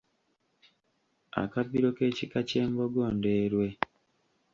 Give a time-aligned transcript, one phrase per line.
[1.41, 3.67] Akabbiro k’ekika ky’Embogo Ndeerwe.